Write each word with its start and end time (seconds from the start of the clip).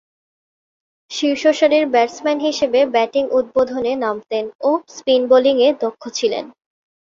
শীর্ষসারির 1.11 1.85
batsman 1.87 2.37
হিসেবে 2.39 2.79
batting 2.93 3.23
উদ্বোধনে 3.31 3.93
নামতেন 3.95 4.45
ও 4.61 4.69
স্পিন 4.95 5.21
বোলিংয়ে 5.29 5.69
দক্ষ 5.81 6.03
ছিলেন। 6.17 6.45